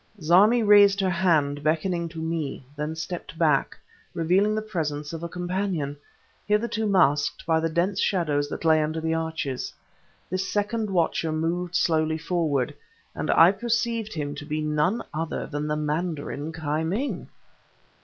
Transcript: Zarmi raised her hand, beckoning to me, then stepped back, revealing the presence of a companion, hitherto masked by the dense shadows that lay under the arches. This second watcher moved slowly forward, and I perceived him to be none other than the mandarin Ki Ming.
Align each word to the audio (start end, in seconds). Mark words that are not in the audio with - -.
Zarmi 0.19 0.63
raised 0.63 0.99
her 1.01 1.11
hand, 1.11 1.61
beckoning 1.61 2.09
to 2.09 2.17
me, 2.19 2.65
then 2.75 2.95
stepped 2.95 3.37
back, 3.37 3.77
revealing 4.15 4.55
the 4.55 4.61
presence 4.63 5.13
of 5.13 5.21
a 5.21 5.29
companion, 5.29 5.95
hitherto 6.47 6.87
masked 6.87 7.45
by 7.45 7.59
the 7.59 7.69
dense 7.69 7.99
shadows 8.01 8.49
that 8.49 8.65
lay 8.65 8.81
under 8.81 8.99
the 8.99 9.13
arches. 9.13 9.71
This 10.27 10.49
second 10.51 10.89
watcher 10.89 11.31
moved 11.31 11.75
slowly 11.75 12.17
forward, 12.17 12.73
and 13.13 13.29
I 13.29 13.51
perceived 13.51 14.15
him 14.15 14.33
to 14.37 14.43
be 14.43 14.59
none 14.59 15.03
other 15.13 15.45
than 15.45 15.67
the 15.67 15.77
mandarin 15.77 16.51
Ki 16.51 16.83
Ming. 16.83 17.29